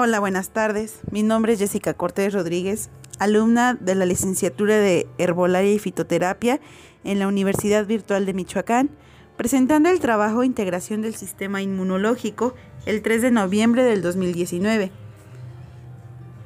[0.00, 1.00] Hola, buenas tardes.
[1.10, 6.60] Mi nombre es Jessica Cortés Rodríguez, alumna de la licenciatura de Herbolaria y Fitoterapia
[7.02, 8.90] en la Universidad Virtual de Michoacán,
[9.36, 12.54] presentando el trabajo Integración del Sistema Inmunológico
[12.86, 14.92] el 3 de noviembre del 2019.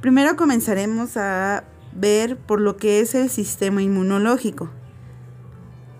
[0.01, 1.65] Primero comenzaremos a
[1.95, 4.71] ver por lo que es el sistema inmunológico.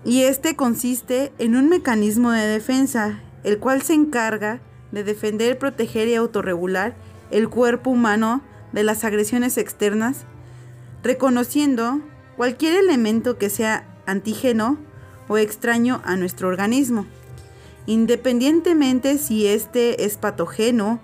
[0.03, 4.59] Y este consiste en un mecanismo de defensa, el cual se encarga
[4.91, 6.95] de defender, proteger y autorregular
[7.31, 8.41] el cuerpo humano
[8.71, 10.25] de las agresiones externas,
[11.03, 12.01] reconociendo
[12.37, 14.77] cualquier elemento que sea antígeno
[15.27, 17.05] o extraño a nuestro organismo,
[17.85, 20.99] independientemente si éste es patógeno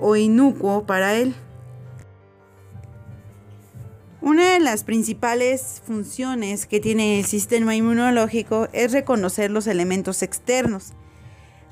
[0.00, 1.34] o inocuo para él.
[4.20, 10.94] Una de las principales funciones que tiene el sistema inmunológico es reconocer los elementos externos.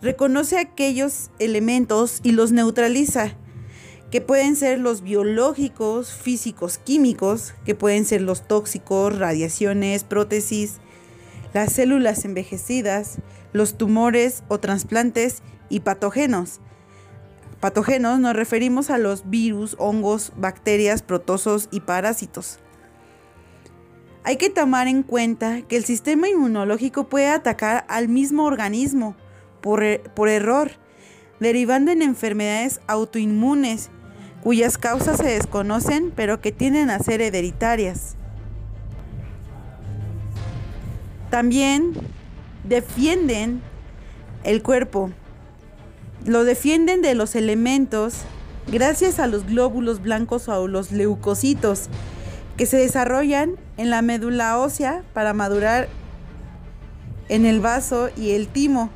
[0.01, 3.35] Reconoce aquellos elementos y los neutraliza,
[4.15, 10.77] que pueden ser los biológicos, físicos, químicos, que pueden ser los tóxicos, radiaciones, prótesis,
[11.53, 13.17] las células envejecidas,
[13.53, 16.61] los tumores o trasplantes y patógenos.
[17.59, 22.61] Patógenos nos referimos a los virus, hongos, bacterias, protosos y parásitos.
[24.23, 29.17] Hay que tomar en cuenta que el sistema inmunológico puede atacar al mismo organismo
[29.61, 29.83] por,
[30.15, 30.71] por error,
[31.41, 33.91] derivando en enfermedades autoinmunes
[34.45, 38.15] cuyas causas se desconocen pero que tienden a ser hereditarias.
[41.31, 41.95] También
[42.63, 43.63] defienden
[44.45, 45.11] el cuerpo.
[46.27, 48.19] Lo defienden de los elementos
[48.71, 51.89] gracias a los glóbulos blancos o los leucocitos
[52.57, 55.89] que se desarrollan en la médula ósea para madurar
[57.29, 58.91] en el vaso y el timo.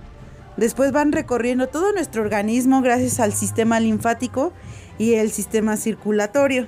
[0.59, 4.53] Después van recorriendo todo nuestro organismo gracias al sistema linfático
[4.98, 6.67] y el sistema circulatorio.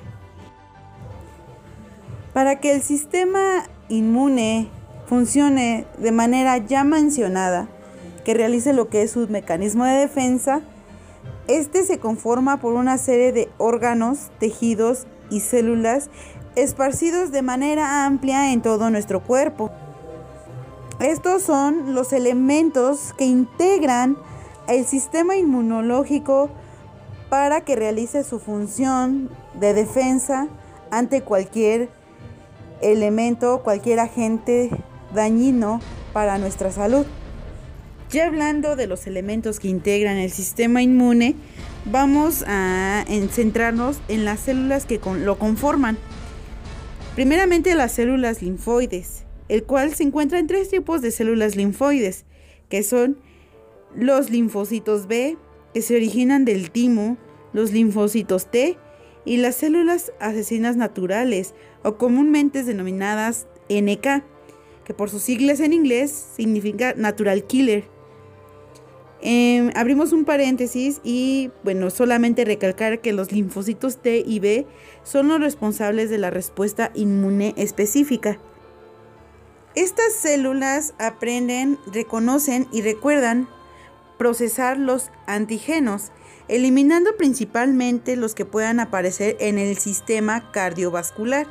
[2.32, 4.68] Para que el sistema inmune
[5.06, 7.68] funcione de manera ya mencionada,
[8.24, 10.60] que realice lo que es su mecanismo de defensa,
[11.48, 16.10] este se conforma por una serie de órganos, tejidos y células
[16.54, 19.72] esparcidos de manera amplia en todo nuestro cuerpo.
[21.00, 24.18] Estos son los elementos que integran
[24.68, 26.50] el sistema inmunológico
[27.30, 30.48] para que realice su función de defensa
[30.90, 31.88] ante cualquier
[32.82, 34.68] elemento, cualquier agente
[35.14, 35.80] dañino
[36.12, 37.06] para nuestra salud.
[38.10, 41.34] Ya hablando de los elementos que integran el sistema inmune,
[41.86, 45.96] vamos a centrarnos en las células que lo conforman.
[47.14, 52.24] Primeramente las células linfoides, el cual se encuentra en tres tipos de células linfoides,
[52.68, 53.18] que son
[53.96, 55.36] los linfocitos B,
[55.74, 57.18] que se originan del timo,
[57.52, 58.78] los linfocitos T
[59.24, 64.22] y las células asesinas naturales o comúnmente denominadas NK,
[64.84, 67.82] que por sus siglas en inglés significa Natural Killer.
[69.20, 74.64] Em, abrimos un paréntesis y bueno, solamente recalcar que los linfocitos T y B
[75.02, 78.38] son los responsables de la respuesta inmune específica.
[79.76, 83.48] Estas células aprenden, reconocen y recuerdan
[84.18, 86.10] procesar los antígenos,
[86.48, 91.46] eliminando principalmente los que puedan aparecer en el sistema cardiovascular.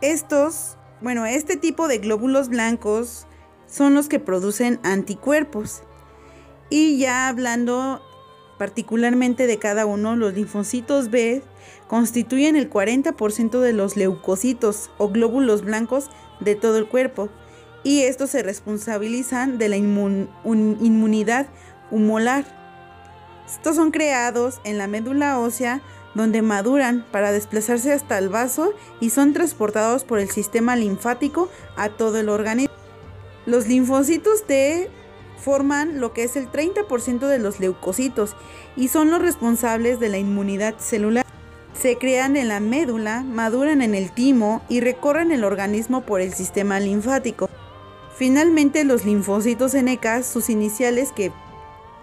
[0.00, 3.26] Estos, bueno, este tipo de glóbulos blancos
[3.66, 5.82] son los que producen anticuerpos.
[6.70, 8.00] Y ya hablando
[8.58, 11.42] particularmente de cada uno, los linfocitos B
[11.88, 16.10] constituyen el 40% de los leucocitos o glóbulos blancos
[16.40, 17.28] de todo el cuerpo
[17.82, 21.46] y estos se responsabilizan de la inmunidad
[21.90, 22.44] humolar.
[23.46, 25.80] Estos son creados en la médula ósea
[26.14, 31.88] donde maduran para desplazarse hasta el vaso y son transportados por el sistema linfático a
[31.90, 32.74] todo el organismo.
[33.46, 34.90] Los linfocitos T
[35.38, 38.36] forman lo que es el 30% de los leucocitos
[38.76, 41.24] y son los responsables de la inmunidad celular.
[41.80, 46.32] Se crean en la médula, maduran en el timo y recorren el organismo por el
[46.32, 47.48] sistema linfático.
[48.16, 51.30] Finalmente, los linfocitos NK, sus iniciales que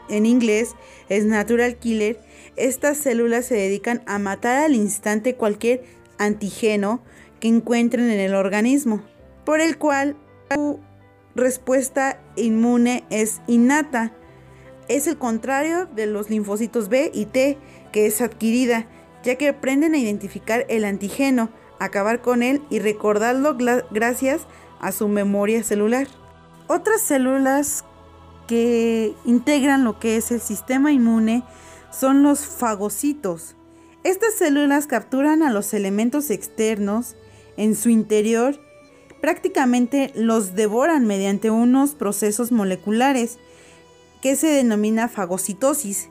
[0.08, 0.76] en inglés
[1.10, 2.22] es Natural Killer,
[2.56, 5.84] estas células se dedican a matar al instante cualquier
[6.18, 7.02] antígeno
[7.42, 9.02] que encuentren en el organismo,
[9.44, 10.16] por el cual
[10.54, 10.80] su
[11.36, 14.14] respuesta inmune es innata.
[14.88, 17.58] Es el contrario de los linfocitos B y T,
[17.92, 18.88] que es adquirida,
[19.26, 21.50] ya que aprenden a identificar el antígeno,
[21.80, 23.58] acabar con él y recordarlo
[23.92, 24.44] gracias
[24.80, 26.08] a su memoria celular.
[26.68, 27.84] Otras células
[28.48, 31.44] que integran lo que es el sistema inmune
[31.92, 33.56] son los fagocitos.
[34.04, 37.16] Estas células capturan a los elementos externos
[37.58, 38.60] en su interior,
[39.22, 43.40] prácticamente los devoran mediante unos procesos moleculares
[44.22, 46.10] que se denomina fagocitosis.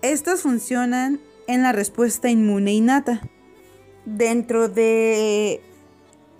[0.00, 1.20] Estas funcionan
[1.54, 3.20] en la respuesta inmune innata.
[4.04, 5.60] Dentro de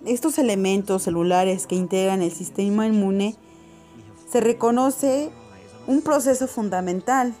[0.05, 3.35] estos elementos celulares que integran el sistema inmune,
[4.31, 5.29] se reconoce
[5.87, 7.33] un proceso fundamental,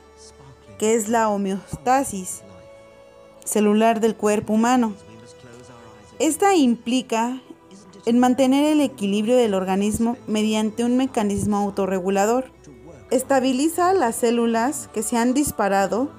[0.77, 2.41] que es la homeostasis
[3.45, 4.93] celular del cuerpo humano.
[6.19, 7.41] Esta implica
[8.05, 12.51] en mantener el equilibrio del organismo mediante un mecanismo autorregulador.
[13.11, 16.11] Estabiliza las células que se han disparado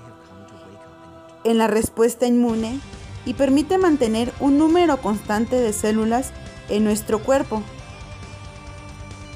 [1.44, 2.81] en la respuesta inmune
[3.25, 6.33] y permite mantener un número constante de células
[6.69, 7.62] en nuestro cuerpo.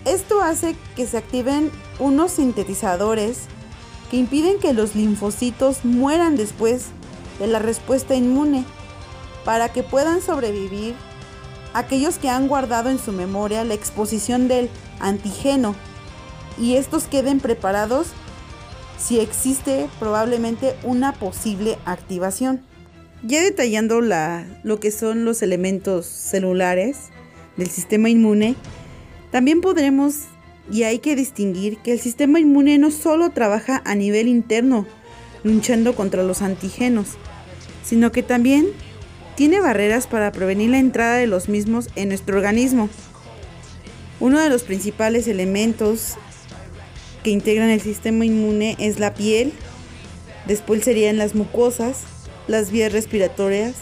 [0.04, 3.46] Esto hace que se activen unos sintetizadores
[4.10, 6.86] que impiden que los linfocitos mueran después
[7.38, 8.64] de la respuesta inmune
[9.44, 10.94] para que puedan sobrevivir
[11.74, 14.70] aquellos que han guardado en su memoria la exposición del
[15.00, 15.74] antígeno
[16.58, 18.08] y estos queden preparados
[18.98, 22.62] si existe probablemente una posible activación.
[23.22, 27.10] Ya detallando la, lo que son los elementos celulares
[27.56, 28.56] del sistema inmune,
[29.30, 30.14] también podremos
[30.70, 34.86] y hay que distinguir que el sistema inmune no solo trabaja a nivel interno,
[35.44, 37.10] luchando contra los antígenos,
[37.84, 38.66] sino que también
[39.36, 42.88] tiene barreras para prevenir la entrada de los mismos en nuestro organismo.
[44.18, 46.16] Uno de los principales elementos
[47.26, 49.52] que integran el sistema inmune es la piel,
[50.46, 52.02] después serían las mucosas,
[52.46, 53.74] las vías respiratorias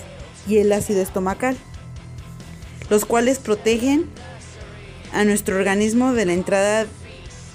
[0.48, 1.54] y el ácido estomacal,
[2.88, 4.06] los cuales protegen
[5.12, 6.86] a nuestro organismo de la entrada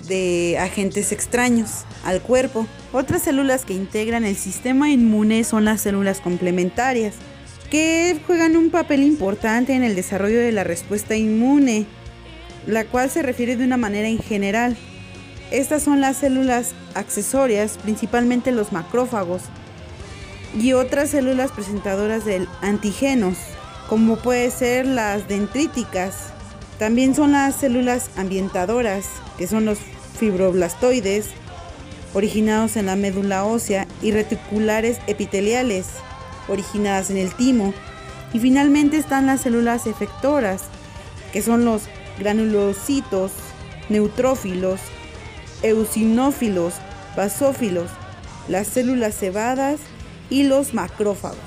[0.08, 2.68] de agentes extraños al cuerpo.
[2.94, 7.16] Otras células que integran el sistema inmune son las células complementarias,
[7.72, 11.88] que juegan un papel importante en el desarrollo de la respuesta inmune,
[12.68, 14.78] la cual se refiere de una manera en general.
[15.52, 19.42] Estas son las células accesorias, principalmente los macrófagos,
[20.56, 23.38] y otras células presentadoras de antígenos,
[23.88, 26.34] como puede ser las dendríticas.
[26.78, 29.06] También son las células ambientadoras,
[29.40, 29.80] que son los
[30.20, 31.28] fibroblastoides,
[32.14, 35.88] originados en la médula ósea, y reticulares epiteliales,
[36.48, 37.74] originadas en el timo.
[38.34, 40.66] Y finalmente están las células efectoras,
[41.34, 41.84] que son los
[42.20, 43.32] granulocitos,
[43.90, 44.80] neutrófilos,
[45.62, 46.74] eosinófilos,
[47.16, 47.90] basófilos,
[48.48, 49.80] las células cebadas
[50.30, 51.38] y los macrófagos.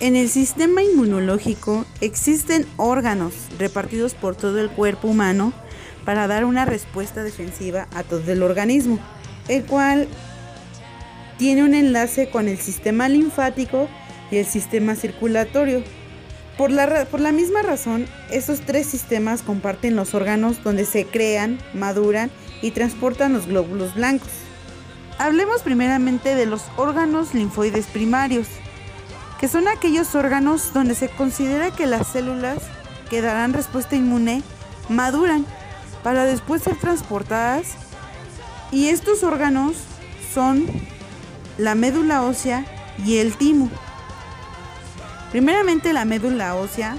[0.00, 5.52] En el sistema inmunológico existen órganos repartidos por todo el cuerpo humano
[6.04, 8.98] para dar una respuesta defensiva a todo el organismo,
[9.48, 10.06] el cual
[11.38, 13.88] tiene un enlace con el sistema linfático
[14.30, 15.82] y el sistema circulatorio.
[16.58, 21.58] Por la, por la misma razón, estos tres sistemas comparten los órganos donde se crean,
[21.74, 22.30] maduran
[22.62, 24.30] y transportan los glóbulos blancos.
[25.18, 28.48] Hablemos primeramente de los órganos linfoides primarios,
[29.40, 32.58] que son aquellos órganos donde se considera que las células
[33.10, 34.42] que darán respuesta inmune
[34.88, 35.46] maduran
[36.02, 37.74] para después ser transportadas
[38.70, 39.76] y estos órganos
[40.32, 40.66] son
[41.58, 42.64] la médula ósea
[43.04, 43.70] y el timo.
[45.30, 46.98] Primeramente la médula ósea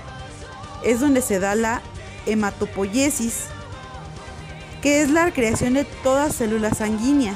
[0.83, 1.81] es donde se da la
[2.25, 3.45] hematopoiesis,
[4.81, 7.33] que es la creación de toda célula sanguínea,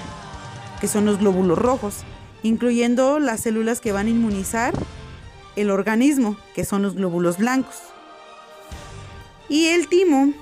[0.79, 2.03] que son los glóbulos rojos,
[2.43, 4.74] incluyendo las células que van a inmunizar
[5.55, 7.75] el organismo, que son los glóbulos blancos.
[9.50, 10.33] Y el timo,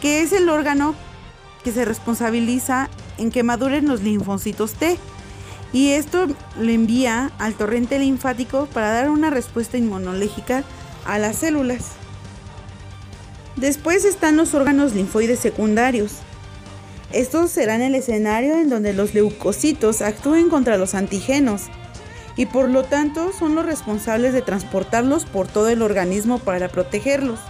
[0.00, 0.94] que es el órgano
[1.64, 4.98] que se responsabiliza en que maduren los linfocitos T,
[5.72, 6.26] y esto
[6.58, 10.64] le envía al torrente linfático para dar una respuesta inmunológica
[11.04, 11.92] a las células.
[13.56, 16.18] Después están los órganos linfoides secundarios.
[17.12, 21.62] Estos serán el escenario en donde los leucocitos actúen contra los antígenos
[22.36, 27.40] y por lo tanto son los responsables de transportarlos por todo el organismo para protegerlos.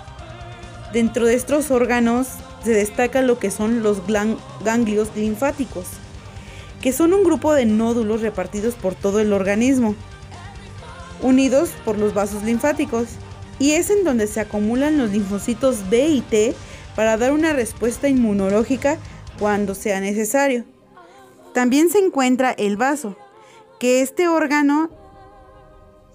[0.92, 2.28] Dentro de estos órganos
[2.64, 4.02] se destaca lo que son los
[4.64, 5.86] ganglios linfáticos
[6.80, 9.94] que son un grupo de nódulos repartidos por todo el organismo,
[11.22, 13.08] unidos por los vasos linfáticos,
[13.58, 16.54] y es en donde se acumulan los linfocitos B y T
[16.94, 18.98] para dar una respuesta inmunológica
[19.38, 20.64] cuando sea necesario.
[21.54, 23.16] También se encuentra el vaso,
[23.80, 24.90] que este órgano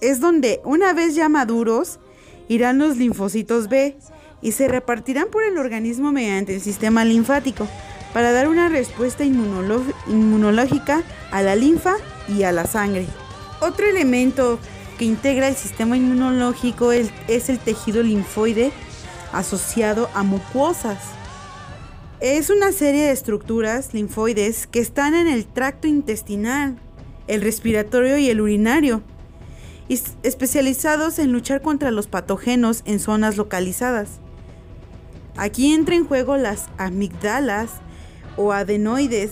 [0.01, 1.99] es donde una vez ya maduros
[2.47, 3.97] irán los linfocitos B
[4.41, 7.67] y se repartirán por el organismo mediante el sistema linfático
[8.13, 11.95] para dar una respuesta inmunológica a la linfa
[12.27, 13.07] y a la sangre.
[13.61, 14.59] Otro elemento
[14.99, 18.71] que integra el sistema inmunológico es el tejido linfoide
[19.31, 20.99] asociado a mucosas.
[22.23, 26.77] Es una serie de estructuras linfoides que están en el tracto intestinal,
[27.27, 29.01] el respiratorio y el urinario,
[29.89, 34.21] especializados en luchar contra los patógenos en zonas localizadas.
[35.35, 37.71] Aquí entra en juego las amigdalas
[38.37, 39.31] o adenoides,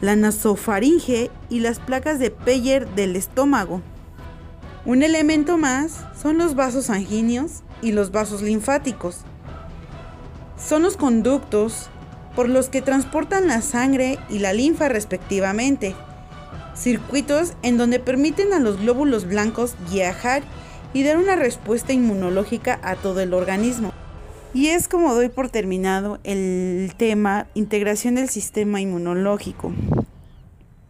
[0.00, 3.82] la nasofaringe y las placas de Peyer del estómago.
[4.84, 9.22] Un elemento más son los vasos sanguíneos y los vasos linfáticos.
[10.56, 11.90] Son los conductos
[12.34, 15.94] por los que transportan la sangre y la linfa respectivamente.
[16.74, 20.42] Circuitos en donde permiten a los glóbulos blancos viajar
[20.94, 23.92] y dar una respuesta inmunológica a todo el organismo.
[24.54, 29.72] Y es como doy por terminado el tema integración del sistema inmunológico.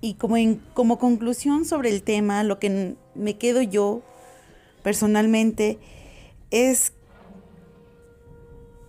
[0.00, 0.36] Y como,
[0.74, 4.02] como conclusión sobre el tema, lo que me quedo yo
[4.82, 5.78] personalmente
[6.50, 6.92] es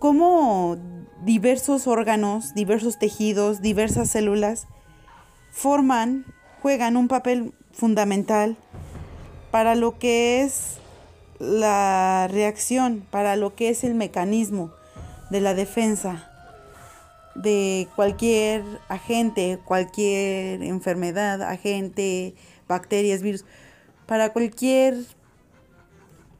[0.04, 0.76] cómo
[1.24, 4.66] diversos órganos, diversos tejidos, diversas células
[5.50, 6.26] forman,
[6.60, 8.58] juegan un papel fundamental
[9.50, 10.76] para lo que es
[11.38, 14.74] la reacción, para lo que es el mecanismo
[15.30, 16.30] de la defensa
[17.34, 22.34] de cualquier agente, cualquier enfermedad, agente,
[22.68, 23.46] bacterias, virus,
[24.04, 24.98] para cualquier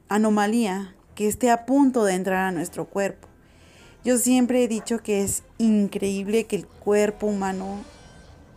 [0.07, 3.27] anomalía que esté a punto de entrar a nuestro cuerpo.
[4.05, 7.83] Yo siempre he dicho que es increíble que el cuerpo humano,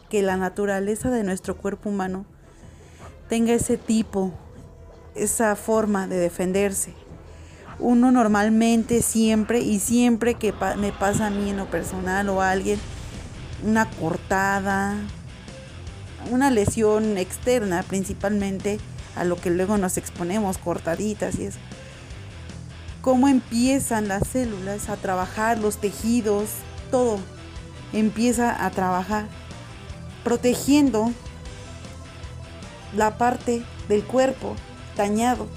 [0.08, 2.24] que la naturaleza de nuestro cuerpo humano
[3.28, 4.32] tenga ese tipo,
[5.16, 6.94] esa forma de defenderse
[7.80, 12.50] uno normalmente siempre y siempre que me pasa a mí en lo personal o a
[12.50, 12.78] alguien,
[13.64, 14.96] una cortada,
[16.30, 18.78] una lesión externa principalmente,
[19.16, 21.58] a lo que luego nos exponemos, cortaditas y eso.
[23.08, 26.50] Cómo empiezan las células a trabajar, los tejidos,
[26.90, 27.18] todo
[27.94, 29.24] empieza a trabajar,
[30.24, 31.10] protegiendo
[32.94, 34.56] la parte del cuerpo
[34.94, 35.48] dañado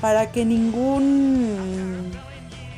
[0.00, 2.10] para que ningún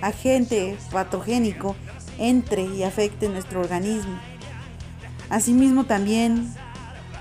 [0.02, 1.74] agente patogénico
[2.18, 4.20] entre y afecte nuestro organismo.
[5.30, 6.52] Asimismo también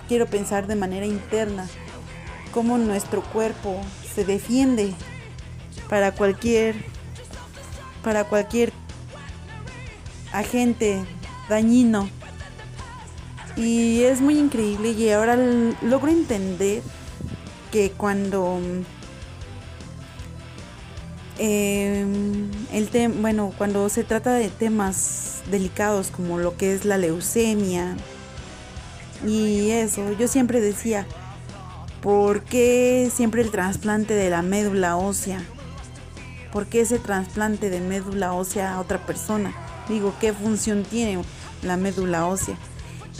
[0.10, 1.68] quiero pensar de manera interna
[2.52, 3.80] cómo nuestro cuerpo
[4.14, 4.94] se defiende
[5.90, 6.76] para cualquier
[8.04, 8.72] para cualquier
[10.32, 11.04] agente
[11.50, 12.10] dañino.
[13.56, 15.38] Y es muy increíble y ahora
[15.82, 16.82] logro entender
[17.72, 18.60] que cuando
[21.38, 27.98] Em, el bueno, cuando se trata de temas delicados como lo que es la leucemia
[29.28, 31.06] y eso, yo siempre decía,
[32.02, 35.44] ¿por qué siempre el trasplante de la médula ósea?
[36.56, 39.54] ¿Por qué ese trasplante de médula ósea a otra persona?
[39.90, 41.22] Digo, ¿qué función tiene
[41.62, 42.56] la médula ósea?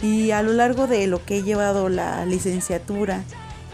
[0.00, 3.24] Y a lo largo de lo que he llevado la licenciatura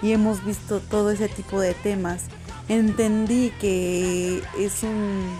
[0.02, 2.22] y hemos visto todo ese tipo de temas,
[2.68, 5.30] entendí que es un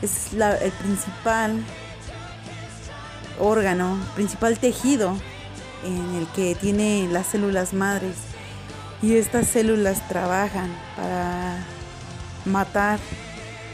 [0.00, 1.62] es el principal
[3.38, 5.14] órgano, principal tejido
[5.84, 8.16] en el que tiene las células madres
[9.02, 11.58] y estas células trabajan para
[12.46, 12.98] matar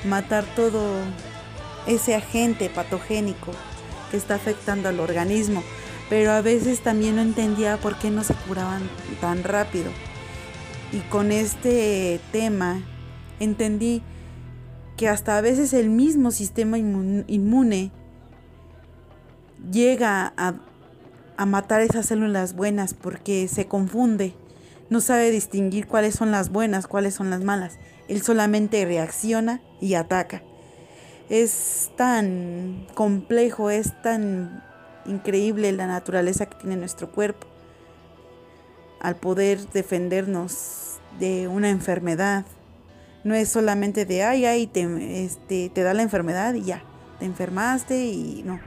[0.05, 0.81] matar todo
[1.87, 3.53] ese agente patogénico
[4.11, 5.63] que está afectando al organismo,
[6.09, 8.83] pero a veces también no entendía por qué no se curaban
[9.21, 9.91] tan rápido.
[10.93, 12.83] Y con este tema
[13.41, 14.03] entendí
[14.97, 17.91] que hasta a veces el mismo sistema inmune
[19.71, 20.55] llega a,
[21.37, 24.35] a matar esas células buenas porque se confunde,
[24.91, 27.79] no sabe distinguir cuáles son las buenas, cuáles son las malas.
[28.13, 30.43] Él solamente reacciona y ataca.
[31.31, 34.63] Es tan complejo, es tan
[35.07, 37.47] increíble la naturaleza que tiene nuestro cuerpo
[39.01, 42.45] al poder defendernos de una enfermedad.
[43.25, 46.85] No es solamente de, ay, ay, te, este, te da la enfermedad y ya,
[47.19, 48.61] te enfermaste y no.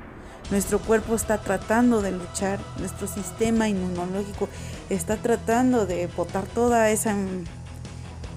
[0.50, 4.50] Nuestro cuerpo está tratando de luchar, nuestro sistema inmunológico
[4.90, 7.16] está tratando de botar toda esa,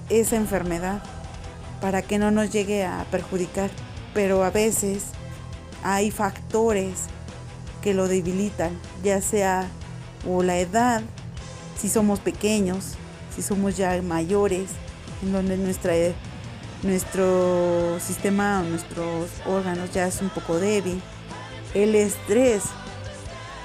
[0.09, 1.01] esa enfermedad
[1.81, 3.69] para que no nos llegue a perjudicar.
[4.13, 5.05] Pero a veces
[5.83, 7.03] hay factores
[7.81, 9.67] que lo debilitan, ya sea
[10.27, 11.01] o la edad
[11.79, 12.95] si somos pequeños,
[13.33, 14.69] si somos ya mayores,
[15.23, 15.93] en donde nuestra,
[16.83, 21.01] nuestro sistema, nuestros órganos ya es un poco débil.
[21.73, 22.63] El estrés,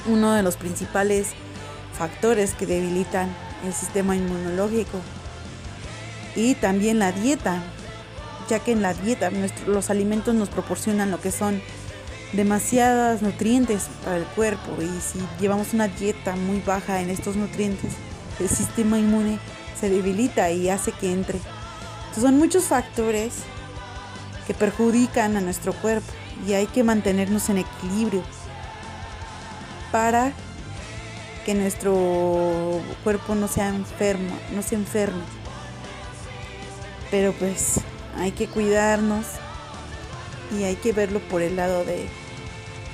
[0.06, 1.28] uno de los principales
[1.98, 3.34] factores que debilitan
[3.64, 5.00] el sistema inmunológico.
[6.36, 7.62] Y también la dieta,
[8.48, 9.30] ya que en la dieta
[9.66, 11.62] los alimentos nos proporcionan lo que son
[12.32, 17.92] demasiados nutrientes para el cuerpo y si llevamos una dieta muy baja en estos nutrientes,
[18.40, 19.38] el sistema inmune
[19.78, 21.38] se debilita y hace que entre.
[22.20, 23.34] son muchos factores
[24.46, 26.12] que perjudican a nuestro cuerpo
[26.46, 28.22] y hay que mantenernos en equilibrio
[29.92, 30.32] para
[31.46, 35.22] que nuestro cuerpo no sea enfermo, no se enferme.
[37.14, 37.78] Pero pues
[38.16, 39.24] hay que cuidarnos
[40.58, 42.08] y hay que verlo por el lado de,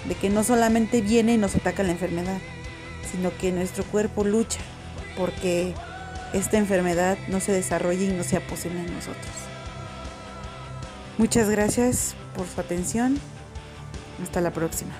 [0.06, 2.36] de que no solamente viene y nos ataca la enfermedad,
[3.10, 4.60] sino que nuestro cuerpo lucha
[5.16, 5.72] porque
[6.34, 9.32] esta enfermedad no se desarrolle y no sea posible en nosotros.
[11.16, 13.18] Muchas gracias por su atención.
[14.22, 14.92] Hasta la próxima.